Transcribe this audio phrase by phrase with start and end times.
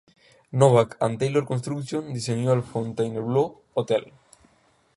[0.53, 4.11] Novak and Taylor Construction diseñó el Fontainebleau Hotel.